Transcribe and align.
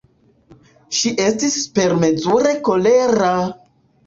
Ŝi 0.99 1.11
estis 1.25 1.57
supermezure 1.65 2.55
kolera! 2.71 3.31